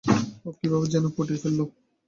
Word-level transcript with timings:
ও 0.45 0.59
কীভাবে 0.59 0.85
যেন 0.93 1.05
পটিয়ে 1.15 1.41
ফেলল। 1.43 1.59